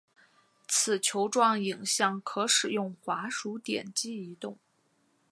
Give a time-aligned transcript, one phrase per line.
[0.67, 4.57] 此球状影像可使用滑鼠点击移动。